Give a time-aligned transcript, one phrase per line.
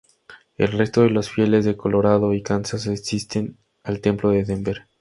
[0.57, 4.87] El resto de los fieles de Colorado y Kansas asisten al templo de Denver.